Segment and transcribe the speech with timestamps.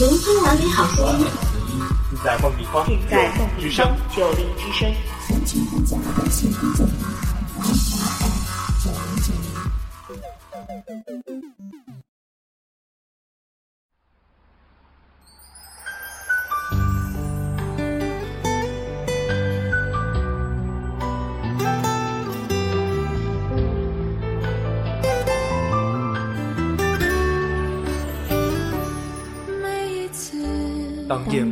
[0.00, 1.26] 聆听完美好声音，
[2.24, 4.90] 在梦里花，在梦里声，九零之声。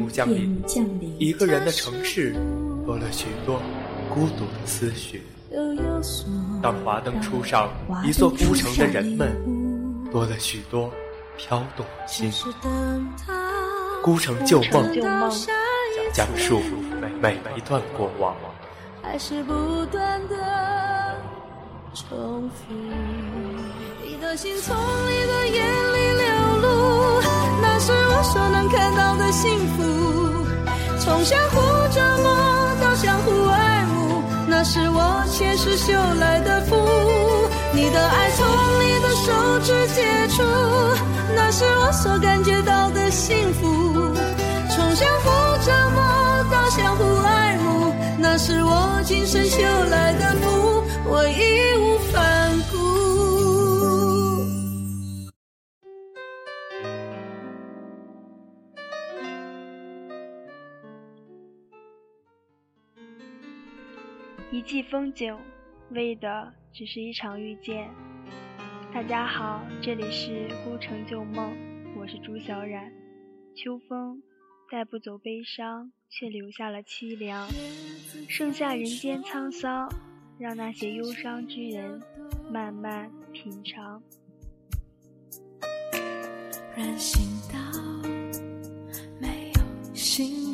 [0.08, 0.62] 幕降临，
[1.18, 2.34] 一个人的城市
[2.86, 3.60] 多了许多
[4.12, 5.22] 孤独的思绪。
[6.62, 7.68] 当华灯初上，
[8.04, 9.30] 一座孤城的人们
[10.10, 10.90] 多了许多
[11.36, 12.32] 飘动的心。
[14.02, 14.90] 孤城旧梦，
[16.12, 16.60] 讲述
[17.00, 18.36] 每每一段过往。
[19.02, 19.52] 还是不
[19.86, 20.36] 断的
[21.94, 22.74] 重复，
[24.04, 26.26] 你的心从你的眼里流
[26.62, 26.66] 露，
[27.17, 27.17] 那
[27.88, 29.82] 是我所能看到的幸福。
[30.98, 31.56] 从相互
[31.88, 32.28] 折磨
[32.82, 36.76] 到相互爱慕，那是我前世修来的福。
[37.72, 38.46] 你的爱从
[38.84, 40.42] 你的手指接触，
[41.34, 43.66] 那是我所感觉到的幸福。
[44.68, 45.30] 从相互
[45.64, 49.97] 折磨到相互爱慕，那是我今生修来
[64.68, 65.34] 季风景，
[65.92, 67.88] 为的只是一场遇见。
[68.92, 71.56] 大家好，这里是孤城旧梦，
[71.96, 72.92] 我是朱小冉。
[73.56, 74.22] 秋风
[74.70, 77.48] 带不走悲伤，却留下了凄凉，
[78.28, 79.90] 剩下人间沧桑，
[80.38, 82.02] 让那些忧伤之人
[82.52, 84.02] 慢慢品尝。
[89.18, 90.47] 没有心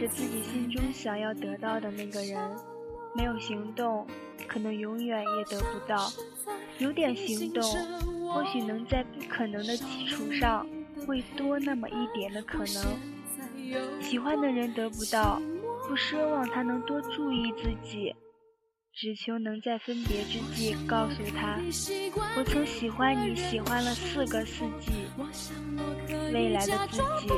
[0.00, 2.56] 着自己心中想要得到的那个人，
[3.14, 4.06] 没有行动，
[4.48, 6.10] 可能永远也得不到；
[6.78, 7.62] 有点行动，
[8.32, 10.66] 或许能在不可能的基础上，
[11.06, 14.00] 会多那么一点的可能。
[14.00, 15.38] 喜欢的人得不到，
[15.86, 18.14] 不奢望他能多注意自己，
[18.94, 21.58] 只求能在分别之际告诉他：
[22.38, 24.92] 我曾喜欢你，喜欢了四个四季。
[26.32, 27.28] 未来的自己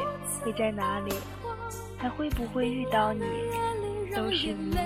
[0.44, 1.12] 会在哪里？
[2.02, 3.22] 还会不会遇到你？
[4.12, 4.76] 都是谜。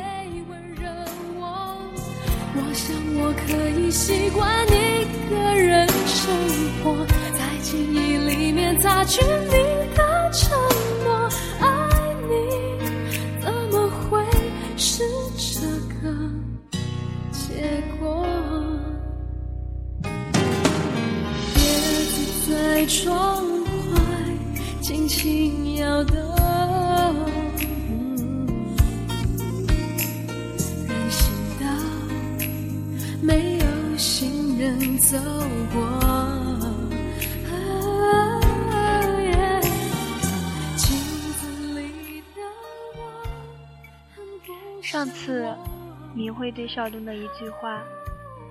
[2.59, 4.71] 我想我可以习惯一
[5.31, 6.29] 个人生
[6.85, 9.51] 活，在记忆里面擦去你
[9.95, 10.59] 的承
[11.05, 11.31] 诺。
[11.59, 11.67] 爱
[12.29, 12.35] 你
[13.41, 14.23] 怎么会
[14.77, 15.03] 是
[15.39, 15.67] 这
[15.97, 16.13] 个
[17.33, 18.27] 结果？
[21.55, 21.61] 叶
[22.11, 22.15] 子
[22.53, 23.36] 在窗
[34.99, 35.19] 走
[35.73, 35.83] 过。
[44.83, 45.47] 上次，
[46.15, 47.83] 明慧对邵东的一句话，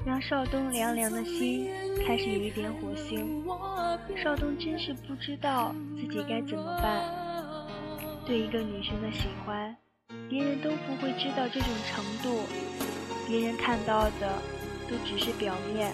[0.05, 1.67] 让邵东凉凉的心
[2.05, 3.43] 开始有一点火星。
[4.21, 7.01] 邵东真是不知道自己该怎么办。
[8.25, 9.75] 对一个女生的喜欢，
[10.29, 12.41] 别人都不会知道这种程度，
[13.27, 14.39] 别人看到的
[14.87, 15.91] 都只是表面，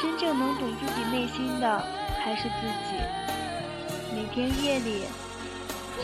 [0.00, 1.78] 真正能懂自己内心的
[2.22, 2.96] 还是自己。
[4.14, 5.02] 每天夜里，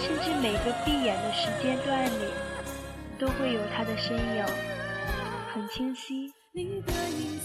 [0.01, 2.31] 甚至每个闭眼的时间段里，
[3.19, 4.45] 都会有他的身影，
[5.53, 6.33] 很清晰，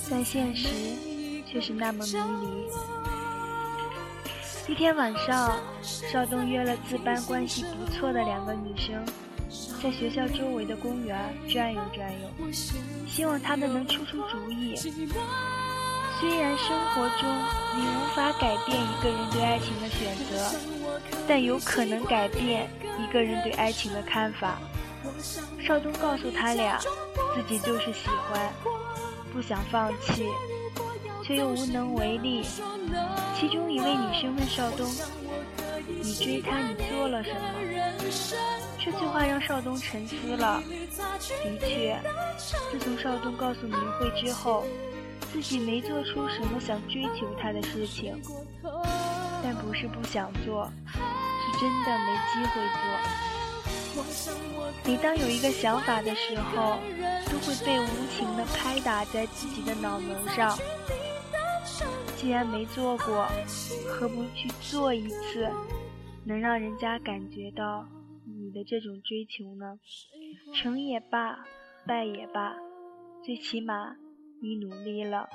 [0.10, 0.68] 但现实
[1.48, 2.14] 却是那么迷
[4.68, 4.72] 离。
[4.72, 9.04] 一天晚上，邵东约了自班关系不错的两个女生，
[9.82, 11.18] 在学校周围的公园
[11.50, 12.52] 转悠转悠，
[13.08, 14.76] 希望她们能出出主意。
[16.22, 17.28] 虽然生活中
[17.76, 20.56] 你无法改变一个人对爱情的选择，
[21.28, 22.70] 但有可能改变
[23.00, 24.60] 一个人对爱情的看法。
[25.60, 26.80] 邵东告诉他俩，
[27.34, 28.54] 自己就是喜欢，
[29.34, 30.28] 不想放弃，
[31.24, 32.46] 却又无能为力。
[33.36, 34.88] 其中一位女生问邵东
[36.04, 37.42] ：“你追他，你做了什么？”
[38.78, 40.62] 这句话让少东沉思了。
[41.44, 42.00] 的确，
[42.72, 44.68] 自从少东告诉明慧之后，
[45.32, 48.22] 自己没做出什么想追求她的事情，
[49.42, 52.82] 但不是不想做，是真的没机会做。
[54.86, 56.78] 每当有一个想法的时候，
[57.30, 60.58] 都会被无情的拍打在自己的脑门上。
[62.18, 63.28] 既然没做过，
[63.88, 65.50] 何不去做一次，
[66.26, 67.88] 能让人家感觉到
[68.26, 69.80] 你的这种追求呢？
[70.54, 71.40] 成也罢，
[71.88, 72.54] 败也罢，
[73.24, 73.96] 最起码
[74.44, 75.30] 你努力了，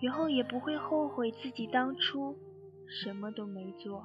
[0.00, 2.36] 以后也不会后悔自己当初
[2.88, 4.04] 什么都没做。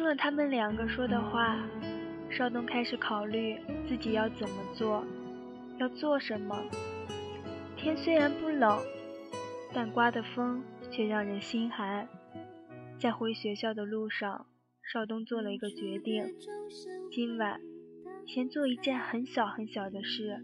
[0.00, 1.62] 听了他们两个说的话，
[2.30, 5.04] 邵东开始考虑自己要怎么做，
[5.78, 6.56] 要做什么。
[7.76, 8.80] 天虽然不冷，
[9.74, 12.08] 但刮的风却让人心寒。
[12.98, 14.46] 在回学校的路上，
[14.90, 16.34] 邵东做了一个决定：
[17.12, 17.60] 今晚
[18.26, 20.42] 先做一件很小很小的事，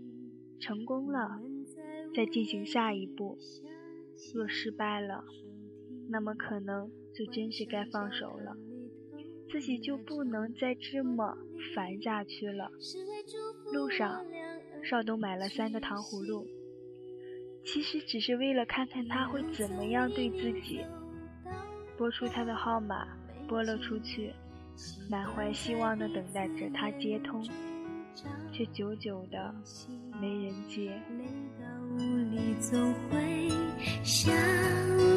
[0.61, 1.41] 成功了
[2.15, 3.39] 再进行下一步；
[4.35, 5.25] 若失败了，
[6.11, 8.55] 那么可能就真是该放手了。
[9.51, 11.37] 自己就不能再这么
[11.75, 12.71] 烦下去了。
[13.73, 14.25] 路上，
[14.83, 16.47] 邵东买了三个糖葫芦，
[17.65, 20.85] 其实只是为了看看他会怎么样对自己。
[21.97, 23.07] 拨出他的号码，
[23.49, 24.33] 拨了出去，
[25.09, 27.43] 满怀希望的等待着他接通，
[28.53, 29.55] 却久久的
[30.21, 31.01] 没人接
[31.97, 33.49] 你总会
[34.05, 35.16] 想。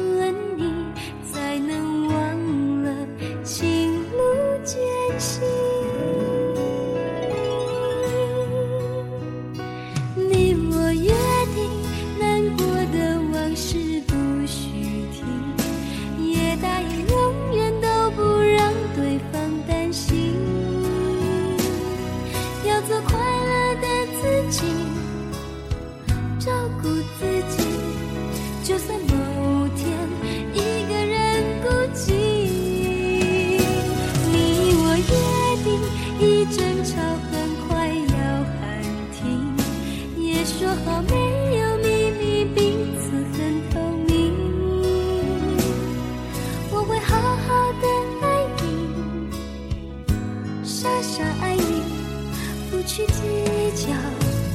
[52.92, 53.94] 去计较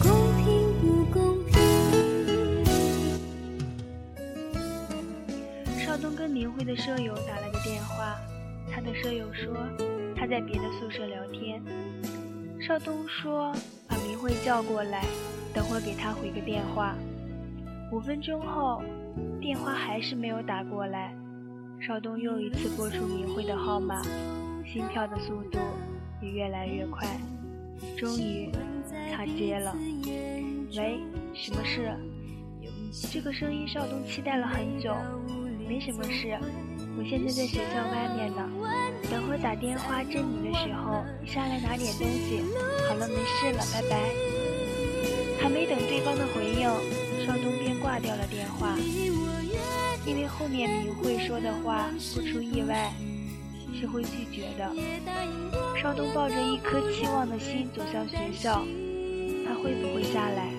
[0.03, 0.11] 公
[0.43, 0.45] 平
[0.81, 1.55] 不公平。
[5.79, 8.17] 少东跟明慧的舍友打了个电话，
[8.69, 9.55] 他的舍友说
[10.17, 11.63] 他在别的宿舍聊天。
[12.59, 13.55] 邵东说
[13.87, 15.05] 把明慧叫过来，
[15.53, 16.93] 等会给他回个电话。
[17.93, 18.83] 五分钟后，
[19.39, 21.15] 电话还是没有打过来。
[21.79, 24.01] 邵东又一次拨出明慧的号码，
[24.65, 25.57] 心跳的速度
[26.21, 27.07] 也越来越快。
[27.97, 28.49] 终于，
[29.13, 29.75] 他接了。
[30.77, 30.99] 喂，
[31.33, 31.95] 什么事？
[33.11, 34.95] 这个声音邵东期待了很久。
[35.67, 36.37] 没什么事。
[36.97, 38.47] 我现在在学校外面呢，
[39.11, 42.41] 等会打电话接你的时候，你上来拿点东西。
[42.87, 43.99] 好了，没事了，拜拜。
[45.41, 46.69] 还没等对方的回应，
[47.25, 48.77] 邵东便挂掉了电话。
[50.05, 52.93] 因为后面明慧说的话，不出意外
[53.73, 54.71] 是会拒绝的。
[55.85, 58.65] 邵东抱着一颗期望的心走向学校，
[59.45, 60.49] 他会不会下来？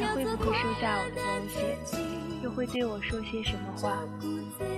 [0.00, 1.60] 他会不会收下我的东西？
[2.42, 4.00] 又会对我说些什么话？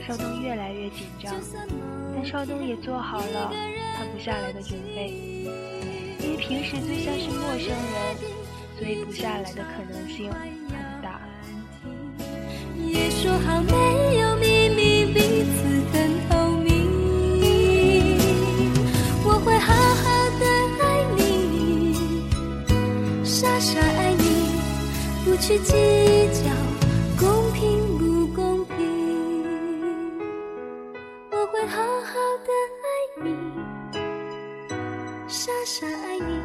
[0.06, 1.34] 邵东越来越紧张，
[2.14, 3.50] 但邵东也做好了
[3.96, 5.08] 他不下来的准备。
[6.20, 8.16] 因为平时最像是陌生人，
[8.78, 11.22] 所以不下来的可能性很大。
[12.76, 13.62] 也说好
[25.46, 25.74] 不去计
[26.42, 26.50] 较
[27.16, 29.44] 公平不公平
[31.30, 32.50] 我会好好的
[32.82, 33.30] 爱你
[35.28, 36.40] 傻傻爱你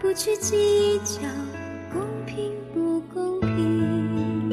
[0.00, 1.20] 不去计较
[1.92, 4.50] 公平不公平。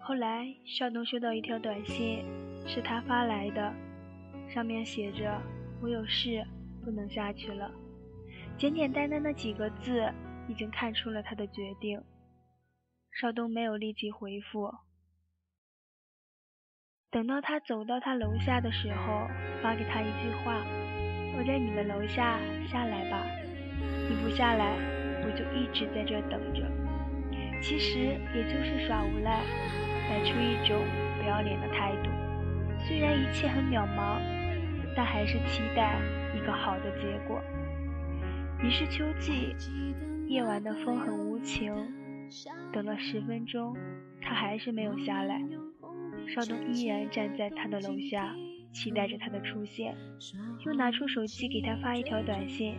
[0.00, 2.24] 后来邵东收到一条短信
[2.66, 3.72] 是他发来的。
[4.48, 5.40] 上面写着
[5.82, 6.44] ：“我有事，
[6.84, 7.70] 不能下去了。
[8.56, 10.10] 简简单单的几个字，
[10.48, 12.00] 已经看出了他的决定。
[13.12, 14.72] 邵东没有立即回复，
[17.10, 19.26] 等到他走到他楼下的时候，
[19.62, 20.64] 发给他一句话
[21.36, 23.26] ：“我在你们楼下，下来吧。
[24.08, 24.76] 你不下来，
[25.24, 26.62] 我就一直在这等着。”
[27.62, 27.98] 其实
[28.34, 29.42] 也就是耍无赖，
[30.08, 30.84] 摆出一种
[31.18, 32.10] 不要脸的态度。
[32.86, 34.20] 虽然一切很渺茫，
[34.96, 36.00] 但还是期待
[36.34, 37.40] 一个好的结果。
[38.64, 39.54] 已是秋季，
[40.26, 41.74] 夜晚的风很无情。
[42.72, 43.76] 等了十分钟，
[44.20, 45.40] 他还是没有下来。
[46.26, 48.34] 邵东依然站在他的楼下，
[48.72, 49.94] 期待着他的出现，
[50.64, 52.76] 又拿出手机给他发一条短信：“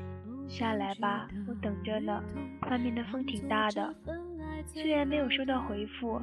[0.50, 2.22] 下来吧，我等着呢。
[2.70, 3.96] 外面的风挺大的。”
[4.66, 6.22] 虽然没有收到回复，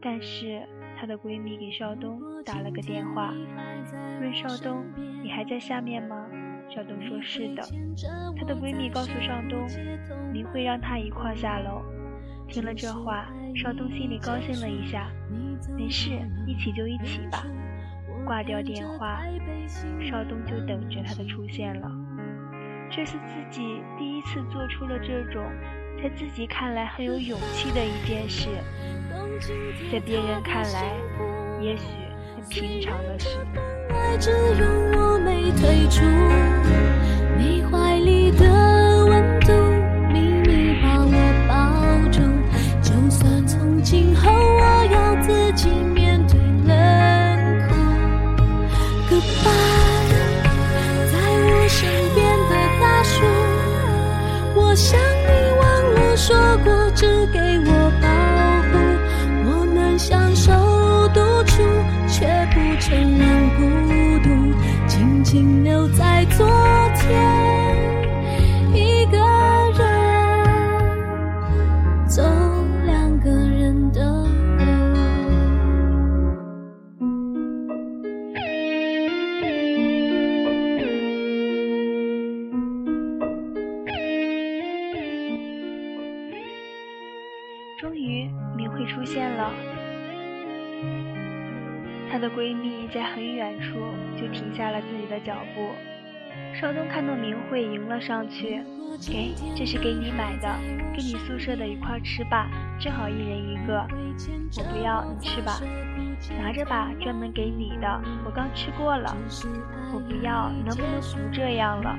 [0.00, 0.66] 但是
[0.96, 3.32] 她的闺蜜给邵东打了个电话，
[4.20, 4.84] 问邵东
[5.22, 6.26] ：“你还在下面吗？”
[6.68, 7.62] 邵东说：“是的。”
[8.36, 9.66] 她的闺蜜告诉邵东
[10.32, 11.82] ：“明慧让她一块下楼。”
[12.48, 15.10] 听了这话，邵东心里高兴了一下，
[15.76, 16.10] 没事，
[16.46, 17.44] 一起就一起吧。
[18.24, 19.22] 挂掉电话，
[20.00, 21.90] 邵东就等着她的出现了。
[22.90, 25.42] 这是自己第一次做出了这种。
[26.02, 28.48] 在自己看来很有勇气的一件事，
[29.92, 30.90] 在别人看来
[31.60, 31.84] 也许
[32.50, 34.66] 虽然这份爱只有
[34.98, 36.02] 我没退出
[37.38, 38.61] 你怀里的
[92.92, 93.80] 在很远处
[94.20, 95.70] 就停下了自己的脚步。
[96.54, 98.62] 邵东看到明慧迎了上去，
[99.00, 100.48] 给，这是给你买的，
[100.94, 103.86] 跟你宿舍的一块吃吧，正好一人一个。
[104.58, 105.58] 我不要，你吃吧，
[106.38, 109.16] 拿着吧，专门给你的，我刚吃过了。
[109.94, 111.96] 我不要，能不能不这样了？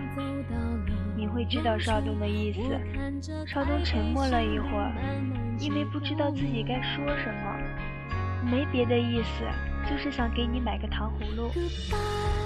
[1.16, 4.92] 明慧知道邵东的意思，邵东沉默了一会儿。
[5.60, 9.46] 因为不知道自己该说什么，没别的意思，
[9.90, 11.52] 就是想给你买个糖葫芦。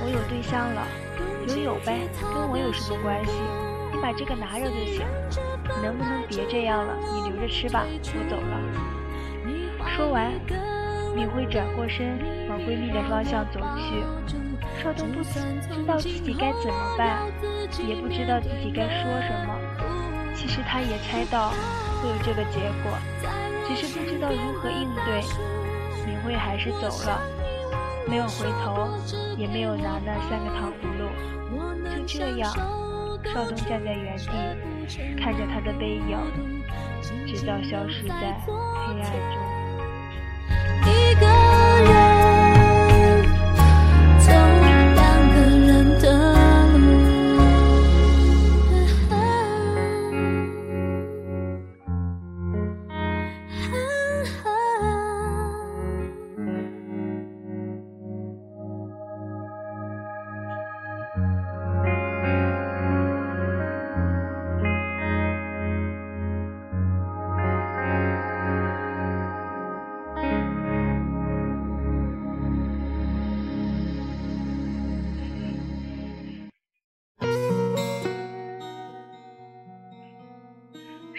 [0.04, 0.88] 我有对象了，
[1.48, 3.32] 有有呗，跟我有什么关系？
[3.94, 5.06] 你把这个拿着就行。
[5.64, 6.96] 你能不能别这样了？
[7.14, 8.60] 你留着吃吧，我走了。
[9.96, 10.32] 说完，
[11.16, 14.04] 敏慧转过身往闺蜜的方向走去。
[14.82, 17.20] 邵东不知道自己该怎么办，
[17.88, 19.56] 也不知道自己该说什么。
[20.36, 21.54] 其实他也猜到。
[22.00, 22.96] 会有这个结果，
[23.68, 25.20] 只是不知道如何应对。
[26.28, 27.22] 我也还是走了，
[28.06, 28.90] 没有回头，
[29.38, 31.08] 也没有拿那三个糖葫芦。
[31.90, 32.52] 就这样，
[33.24, 34.28] 邵东站在原地，
[35.16, 36.20] 看着他的背影，
[37.26, 39.40] 直到消失在黑暗中。
[40.84, 41.26] 一个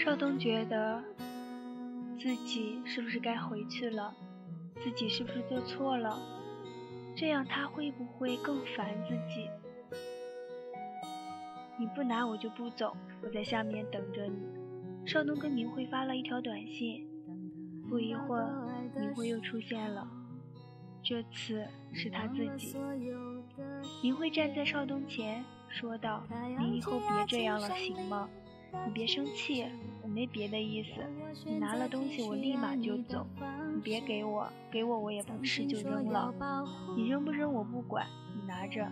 [0.08, 1.04] 邵东觉得
[2.18, 4.10] 自己是不是该回去了？
[4.80, 6.18] 自己是不是做错了？
[7.14, 9.50] 这样他会不会更烦自己？
[11.78, 15.06] 你不拿我就不走，我在下面等着你。
[15.06, 17.06] 邵东跟明慧发了一条短信，
[17.90, 18.66] 不一会儿，
[18.98, 20.08] 明慧又出现了，
[21.02, 22.78] 这次是他自己。
[24.02, 26.24] 明慧站在邵东前，说道
[26.58, 28.26] ：“你以后别这样了，行吗？
[28.86, 29.66] 你别生气。”
[30.18, 31.00] 没别的意思，
[31.46, 33.25] 你拿了东西我立马就走，
[33.72, 36.34] 你别给我，给我我也不吃就扔了。
[36.96, 38.84] 你扔不扔我不管，你拿着，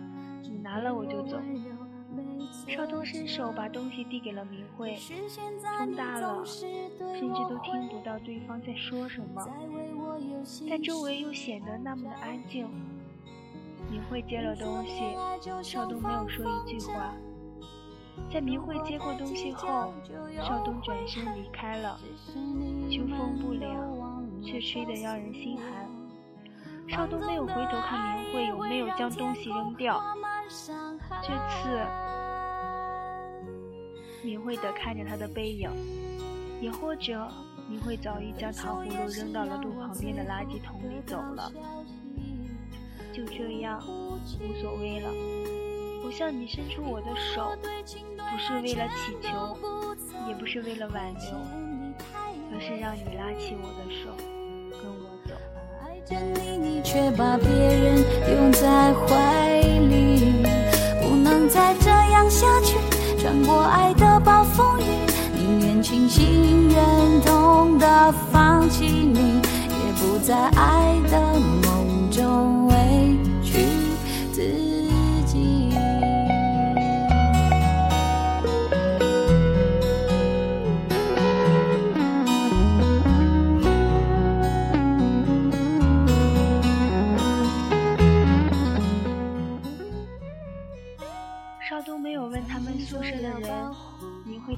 [0.43, 1.37] 你拿了我就走。
[2.65, 4.95] 少东伸手把东西递给了明慧，
[5.77, 6.71] 风大了，甚
[7.33, 9.45] 至都听不到对方在说什么，
[10.69, 12.69] 但周围又显得那么的安静。
[13.91, 15.13] 明慧接了东西，
[15.61, 17.13] 少东没有说一句话。
[18.31, 19.93] 在明慧接过东西后，
[20.45, 21.99] 少东转身离开了。
[22.89, 25.65] 秋风不凉，却吹得让人心寒。
[26.89, 30.01] 少东没有回头看明慧有没有将东西扔掉，
[31.21, 31.85] 这次
[34.23, 35.69] 明慧的看着他的背影，
[36.61, 37.27] 也或者
[37.69, 41.51] 明慧早已将糖葫芦扔到了路旁边的垃圾桶里走了。
[43.13, 45.09] 就这样，无所谓了。
[46.03, 47.51] 我向你伸出我的手，
[48.15, 49.57] 不是为了祈求，
[50.27, 51.37] 也不是为了挽留，
[52.51, 54.09] 而是让你拉起我的手，
[54.71, 55.33] 跟我走。
[55.83, 60.43] 爱着你，你却把别人拥在怀里，
[61.01, 62.77] 不能再这样下去，
[63.19, 64.83] 穿过爱的暴风雨，
[65.35, 71.86] 宁愿清醒忍痛的放弃你，也不在爱的梦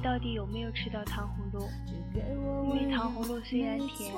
[0.02, 1.68] 到底有没有吃到糖葫芦？
[2.66, 4.12] 因为糖葫芦虽然甜，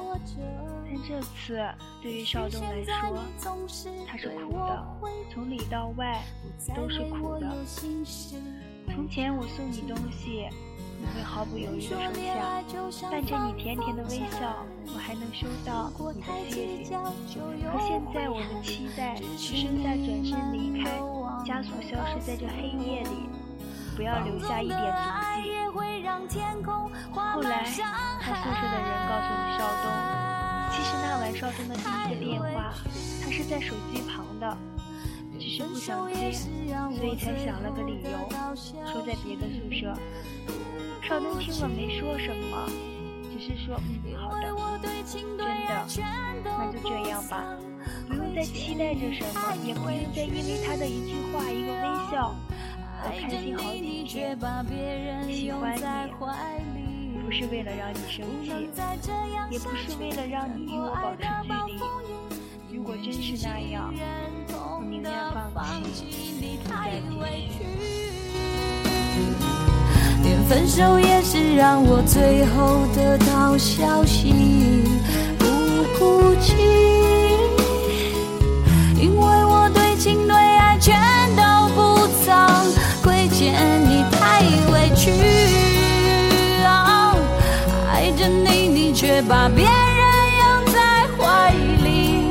[0.87, 1.61] 但这次
[2.01, 3.19] 对于少东来说，
[4.07, 4.87] 它是苦的，
[5.33, 6.23] 从里到外
[6.75, 7.51] 都是苦的。
[8.95, 10.49] 从前我送你东西，
[11.01, 11.97] 你会毫不犹豫的
[12.69, 16.97] 收下，伴着你甜甜的微笑，我还能收到你的谢谢。
[16.97, 20.91] 可现在我的期待只剩下转身离开，
[21.45, 23.29] 加速消失在这黑夜里，
[23.97, 24.93] 不要留下一点足迹。
[27.11, 27.65] 后来，
[28.21, 29.85] 他宿舍的人告诉你少东，
[30.71, 32.73] 其实那晚少东的第一个电话，
[33.23, 34.57] 他是在手机旁的，
[35.39, 38.29] 只是不想接，所以才想了个理由，
[38.87, 39.95] 说在别的宿舍。
[41.03, 42.69] 少东听了没说什么，
[43.33, 44.43] 只是说嗯好的，
[45.05, 45.45] 真的，
[46.45, 47.45] 那就这样吧，
[48.09, 52.35] 不用再期待着什么，也不用再因为他的一句话一个微笑。
[53.05, 54.39] 我开心好几天，
[55.29, 58.49] 喜欢你，不是为了让你生气，
[59.51, 62.77] 也不是为了让你与我保持距离。
[62.77, 63.93] 如果真是那样，
[64.51, 65.11] 我宁愿
[65.53, 66.05] 放弃，
[66.63, 66.73] 不再
[67.11, 67.13] 继
[67.51, 67.59] 续。
[70.23, 74.33] 连分手也是让我最后得到消息，
[75.39, 75.45] 不
[75.99, 76.55] 哭泣，
[89.29, 89.71] 把别人
[90.41, 91.53] 拥在怀
[91.85, 92.27] 里，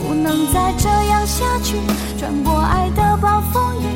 [0.00, 1.76] 不能再这样下去，
[2.18, 3.86] 穿过爱的暴风雨，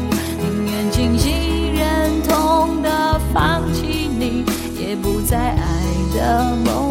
[0.40, 4.44] 宁愿清醒忍痛的放弃你，
[4.79, 5.57] 也不再爱
[6.14, 6.82] 的梦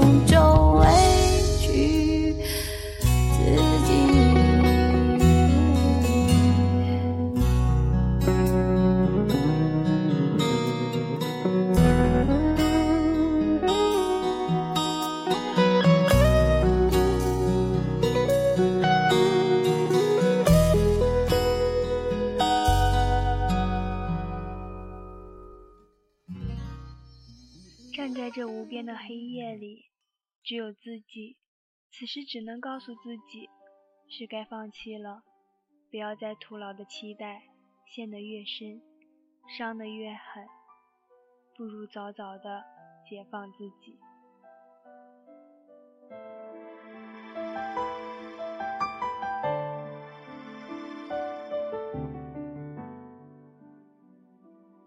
[31.02, 31.38] 己。
[31.92, 33.50] 此时只能告诉自己，
[34.08, 35.24] 是该放弃了。
[35.90, 37.44] 不要再徒劳的期待，
[37.86, 38.82] 陷得越深，
[39.58, 40.48] 伤得越狠。
[41.58, 42.64] 不如早早的
[43.10, 44.00] 解放自己。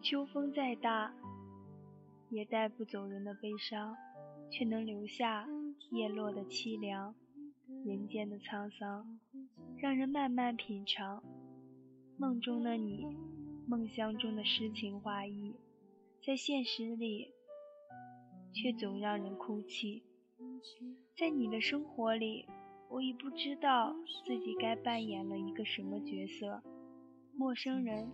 [0.03, 1.13] 秋风再大。
[2.31, 3.97] 也带不走人的悲伤，
[4.51, 5.47] 却能留下
[5.91, 7.15] 叶落的凄凉，
[7.85, 9.21] 人间的沧桑，
[9.77, 11.23] 让人慢慢品尝。
[12.17, 13.07] 梦中的你，
[13.67, 15.55] 梦乡中的诗情画意，
[16.25, 17.33] 在现实里
[18.53, 20.03] 却总让人哭泣。
[21.17, 22.47] 在你的生活里，
[22.89, 23.95] 我已不知道
[24.25, 26.63] 自己该扮演了一个什么角色。
[27.37, 28.11] 陌生人，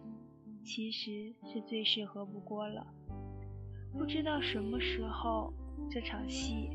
[0.64, 2.86] 其实是最适合不过了。
[3.92, 5.52] 不知道什么时候
[5.90, 6.70] 这场戏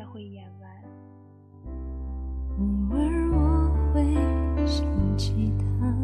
[0.00, 0.70] 才会演完。
[2.58, 4.14] 偶尔我会
[4.66, 4.82] 想
[5.18, 5.94] 起他，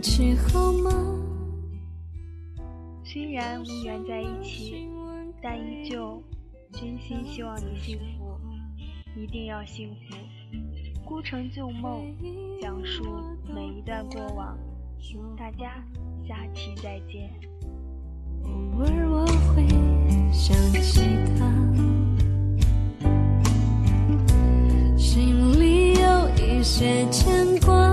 [0.00, 0.90] 起好吗？
[3.04, 4.88] 虽然无缘在一起，
[5.42, 6.22] 但依旧
[6.72, 8.38] 真心希望你幸福，
[9.18, 10.16] 一定要幸福。
[11.04, 12.14] 孤城旧梦，
[12.60, 13.04] 讲述
[13.54, 14.56] 每一段过往。
[15.36, 15.82] 大家
[16.26, 17.30] 下期再见。
[18.44, 18.50] 偶
[18.84, 19.66] 尔我会
[20.32, 21.00] 想起
[21.38, 21.48] 他，
[24.96, 27.87] 心里有一些牵挂。